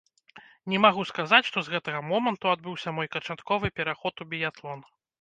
[0.71, 4.79] Не магу сказаць, што з гэтага моманту адбыўся мой канчатковы пераход у біятлон.